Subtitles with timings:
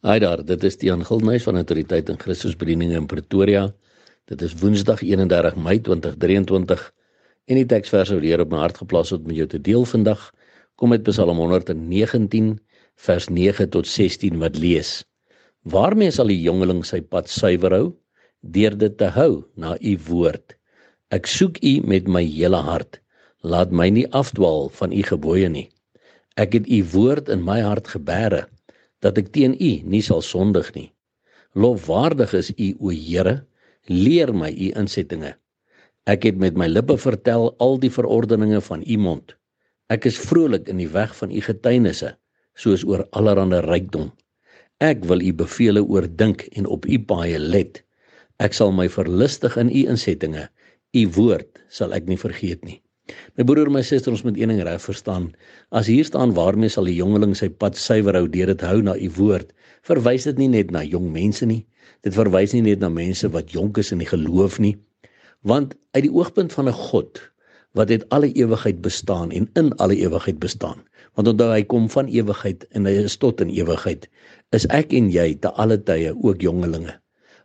[0.00, 3.66] Hi daar, dit is Tiaan Gildnys van Autoriteit in Christus Bediening in Pretoria.
[4.32, 6.84] Dit is Woensdag 31 Mei 2023
[7.52, 10.22] en die teksvers wat hier op my hart geplaas het om jou te deel vandag
[10.80, 12.48] kom uit Psalm 119
[12.96, 14.94] vers 9 tot 16 wat lees:
[15.68, 17.86] Waarmee sal die jongeling sy pad suiwer hou?
[18.40, 20.56] Deur dit te hou na u woord.
[21.12, 23.02] Ek soek u met my hele hart.
[23.44, 25.68] Laat my nie afdwaal van u gebooie nie.
[26.40, 28.46] Ek het u woord in my hart gebeere
[29.04, 30.90] dat ek teen U nie sal sondig nie.
[31.58, 33.40] Lofwaardig is U o Here,
[33.88, 35.34] leer my U insettinge.
[36.10, 39.34] Ek het met my lippe vertel al die verordeninge van U mond.
[39.90, 42.14] Ek is vrolik in die weg van U getuienisse,
[42.54, 44.10] soos oor allerlei rykdom.
[44.80, 47.82] Ek wil U beveel oordink en op U paaie let.
[48.40, 50.46] Ek sal my verlustig in U insettinge.
[50.96, 52.80] U woord sal ek nie vergeet nie.
[53.38, 55.30] My broer en my suster, ons moet een ding reg verstaan.
[55.70, 58.96] As hier staan waarmee sal die jongeling sy pad suiwer hou deur dit hou na
[58.96, 59.52] u woord,
[59.88, 61.64] verwys dit nie net na jong mense nie.
[62.06, 64.76] Dit verwys nie net na mense wat jonk is in die geloof nie.
[65.46, 67.20] Want uit die oogpunt van 'n God
[67.78, 70.82] wat het alle ewigheid bestaan en in alle ewigheid bestaan.
[71.14, 74.08] Want onthou hy kom van ewigheid en hy is tot in ewigheid.
[74.56, 76.94] Is ek en jy te alle tye ook jongelinge?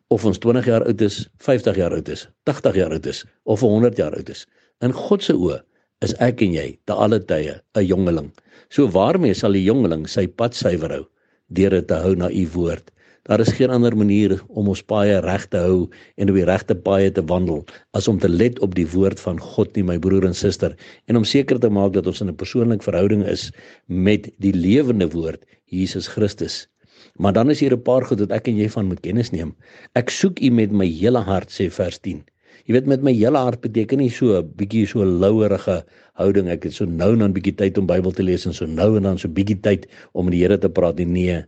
[0.10, 3.60] Of ons 20 jaar oud is, 50 jaar oud is, 80 jaar oud is of
[3.60, 4.46] 100 jaar oud is.
[4.84, 5.62] In God se oë
[6.04, 8.34] is ek en jy te alle tye 'n jongeling.
[8.70, 11.06] So waarmee sal die jongeling sy pad suiwer hou?
[11.48, 12.92] Deur dit te hou na u woord.
[13.24, 16.76] Daar is geen ander manier om ons paaie reg te hou en op die regte
[16.76, 20.28] paaie te wandel as om te let op die woord van God nie my broer
[20.28, 20.76] en suster
[21.08, 23.52] en om seker te maak dat ons in 'n persoonlike verhouding is
[23.88, 26.68] met die lewende woord Jesus Christus.
[27.16, 29.56] Maar dan is hier 'n paar goed wat ek en jy van moet kennis neem.
[29.96, 32.26] Ek soek U met my hele hart sê vers 10.
[32.66, 35.84] Jy weet met my hele hart beteken nie so 'n bietjie so louerige
[36.18, 36.48] houding.
[36.50, 38.96] Ek het so nou en dan bietjie tyd om Bybel te lees en so nou
[38.98, 40.98] en dan so bietjie tyd om met die Here te praat.
[40.98, 41.44] Nee.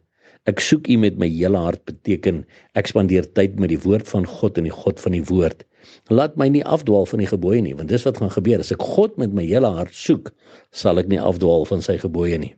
[0.45, 4.25] Ek soek U met my hele hart beteken ek spandeer tyd met die woord van
[4.25, 5.65] God en die God van die woord.
[6.13, 8.59] Laat my nie afdwaal van die gebooie nie, want dis wat gaan gebeur.
[8.59, 10.31] As ek God met my hele hart soek,
[10.71, 12.53] sal ek nie afdwaal van sy gebooie nie.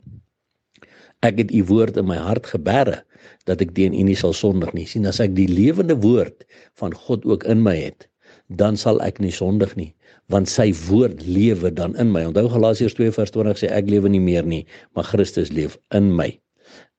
[1.23, 3.01] Ek het U woord in my hart geberre
[3.47, 4.85] dat ek teen U nie sal sondig nie.
[4.85, 6.43] sien as ek die lewende woord
[6.75, 8.09] van God ook in my het,
[8.49, 9.93] dan sal ek nie sondig nie
[10.29, 12.21] want sy woord lewe dan in my.
[12.29, 16.29] Onthou Galasiërs 2:20 sê ek lewe nie meer nie, maar Christus leef in my.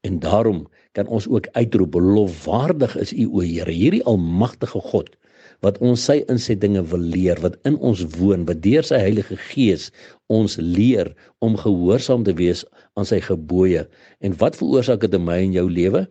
[0.03, 0.67] En daarom
[0.99, 5.15] kan ons ook uitroep lofwaardig is U o Here, hierdie almagtige God
[5.61, 9.91] wat ons sy insettinge wil leer, wat in ons woon, wat deur sy Heilige Gees
[10.33, 11.11] ons leer
[11.45, 12.65] om gehoorsaam te wees
[12.97, 13.85] aan sy gebooie.
[14.25, 16.07] En wat veroorsaak dit in my en jou lewe?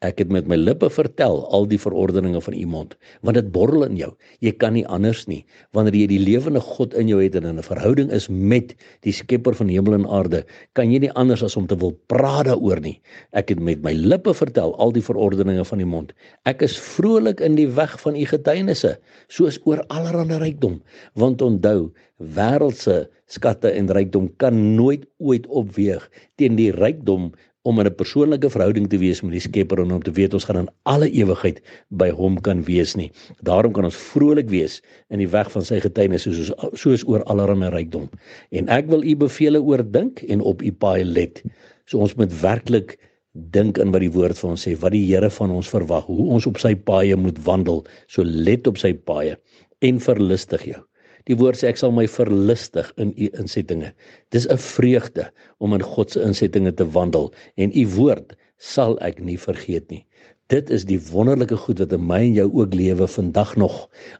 [0.00, 3.84] Ek het met my lippe vertel al die verordeninge van U mond, want dit borrel
[3.84, 4.08] in jou.
[4.40, 5.42] Jy kan nie anders nie.
[5.76, 8.72] Wanneer jy die lewende God in jou het en in 'n verhouding is met
[9.04, 12.46] die Skepper van hemel en aarde, kan jy nie anders as om te wil praat
[12.46, 13.00] daaroor nie.
[13.32, 16.12] Ek het met my lippe vertel al die verordeninge van U mond.
[16.44, 18.96] Ek is vrolik in die weg van U getuienisse,
[19.28, 20.80] soos oor allerlei rykdom,
[21.14, 26.04] want onthou, wêreldse skatte en rykdom kan nooit ooit opweeg
[26.36, 27.30] teen die rykdom
[27.62, 30.44] om in 'n persoonlike verhouding te wees met die Skepper en om te weet ons
[30.44, 31.60] gaan in alle ewigheid
[31.90, 33.10] by hom kan wees nie.
[33.42, 37.68] Daarom kan ons vrolik wees in die weg van sy getuienis soos soos oor allerlei
[37.68, 38.08] rykdom.
[38.50, 41.42] En ek wil u beveel oordink en op u paai let.
[41.86, 42.98] So ons moet werklik
[43.32, 46.30] dink in wat die woord vir ons sê, wat die Here van ons verwag, hoe
[46.34, 47.84] ons op sy paaie moet wandel.
[48.08, 49.36] So let op sy paaie
[49.80, 50.89] en verlustig jou.
[51.30, 53.92] Die woord sê ek sal my verlustig in u insettinge.
[54.34, 55.30] Dis 'n vreugde
[55.62, 60.04] om in God se insettinge te wandel en u woord sal ek nie vergeet nie.
[60.50, 63.76] Dit is die wonderlike goed wat in my en jou ook lewe vandag nog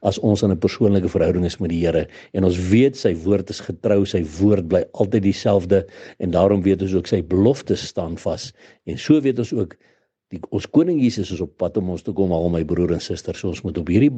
[0.06, 3.50] as ons in 'n persoonlike verhouding is met die Here en ons weet sy woord
[3.50, 5.86] is getrou, sy woord bly altyd dieselfde
[6.18, 8.52] en daarom weet ons ook sy beloftes staan vas
[8.86, 9.74] en so weet ons ook
[10.30, 13.00] die ons koning Jesus is op pad om ons te kom haal my broer en
[13.00, 14.12] suster so ons moet op hierdie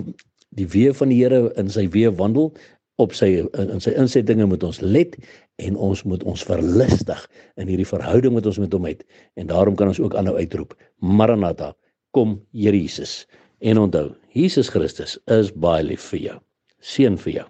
[0.51, 2.53] die weë van die Here in sy weë wandel
[3.01, 5.17] op sy in sy insettinge moet ons let
[5.63, 7.23] en ons moet ons verlustig
[7.61, 9.07] in hierdie verhouding wat ons met hom het.
[9.41, 11.73] En daarom kan ons ook aanhou uitroep Maranatha
[12.13, 13.25] kom Here Jesus.
[13.61, 16.39] En onthou Jesus Christus is baie lief vir jou.
[16.83, 17.49] Seën vir jou